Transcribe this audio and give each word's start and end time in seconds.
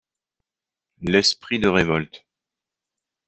L'esprit 1.03 1.59
de 1.59 1.67
révolte. 1.67 2.25